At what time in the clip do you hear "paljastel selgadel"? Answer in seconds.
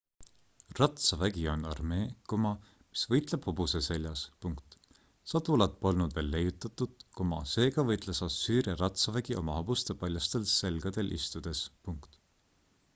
10.07-11.15